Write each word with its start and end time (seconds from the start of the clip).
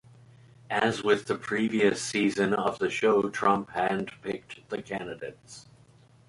As 0.71 1.03
with 1.03 1.25
the 1.25 1.35
previous 1.37 2.01
season 2.01 2.55
of 2.55 2.79
the 2.79 2.89
show, 2.89 3.29
Trump 3.29 3.69
hand-picked 3.69 4.67
the 4.71 4.81
candidates. 4.81 5.67